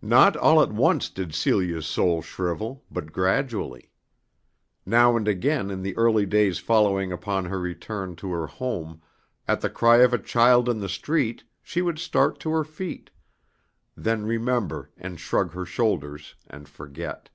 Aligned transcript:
Not 0.00 0.38
all 0.38 0.62
at 0.62 0.72
once 0.72 1.10
did 1.10 1.34
Celia's 1.34 1.84
soul 1.84 2.22
shrivel 2.22 2.82
but 2.90 3.12
gradually. 3.12 3.90
Now 4.86 5.18
and 5.18 5.28
again 5.28 5.70
in 5.70 5.82
the 5.82 5.94
early 5.98 6.24
days 6.24 6.58
following 6.58 7.12
upon 7.12 7.44
her 7.44 7.60
return 7.60 8.16
to 8.16 8.32
her 8.32 8.46
home, 8.46 9.02
at 9.46 9.60
the 9.60 9.68
cry 9.68 9.98
of 9.98 10.14
a 10.14 10.18
child 10.18 10.66
in 10.66 10.80
the 10.80 10.88
street, 10.88 11.44
she 11.62 11.82
would 11.82 11.98
start 11.98 12.40
to 12.40 12.50
her 12.52 12.64
feet, 12.64 13.10
then 13.94 14.24
remember 14.24 14.90
and 14.96 15.20
shrug 15.20 15.52
her 15.52 15.66
shoulders 15.66 16.36
and 16.46 16.66
forget. 16.66 17.28